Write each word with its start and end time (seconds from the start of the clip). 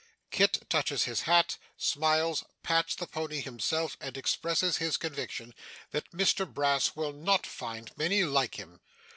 Kit 0.31 0.65
touches 0.67 1.03
his 1.03 1.21
hat, 1.29 1.59
smiles, 1.77 2.43
pats 2.63 2.95
the 2.95 3.05
pony 3.05 3.39
himself, 3.39 3.95
and 4.01 4.17
expresses 4.17 4.77
his 4.77 4.97
conviction, 4.97 5.53
'that 5.91 6.09
Mr 6.09 6.51
Brass 6.51 6.95
will 6.95 7.13
not 7.13 7.45
find 7.45 7.95
many 7.99 8.23
like 8.23 8.55
him. 8.55 8.81